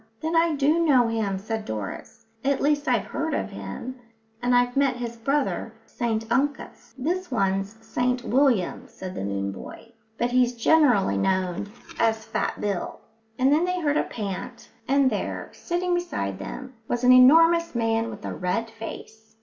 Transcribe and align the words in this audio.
"Then 0.19 0.35
I 0.35 0.55
do 0.55 0.83
know 0.83 1.07
him," 1.09 1.37
said 1.37 1.63
Doris. 1.63 2.25
"At 2.43 2.59
least, 2.59 2.87
I've 2.87 3.05
heard 3.05 3.35
of 3.35 3.51
him, 3.51 3.99
and 4.41 4.55
I've 4.55 4.75
met 4.75 4.95
his 4.95 5.15
brother, 5.15 5.73
St 5.85 6.25
Uncus." 6.31 6.95
"This 6.97 7.29
one's 7.29 7.77
St 7.85 8.23
William," 8.23 8.87
said 8.87 9.13
the 9.13 9.23
moon 9.23 9.51
boy, 9.51 9.91
"but 10.17 10.31
he's 10.31 10.55
generally 10.55 11.19
known 11.19 11.69
as 11.99 12.25
Fat 12.25 12.59
Bill." 12.59 13.01
And 13.37 13.53
then 13.53 13.63
they 13.63 13.79
heard 13.79 13.95
a 13.97 14.03
pant, 14.03 14.69
and 14.87 15.07
there, 15.11 15.51
sitting 15.53 15.93
beside 15.93 16.39
them, 16.39 16.73
was 16.87 17.03
an 17.03 17.11
enormous 17.11 17.75
man 17.75 18.09
with 18.09 18.25
a 18.25 18.33
red 18.33 18.71
face. 18.71 19.35